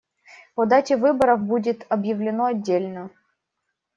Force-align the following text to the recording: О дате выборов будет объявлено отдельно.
О 0.55 0.65
дате 0.65 0.97
выборов 0.97 1.41
будет 1.41 1.85
объявлено 1.89 2.45
отдельно. 2.45 3.11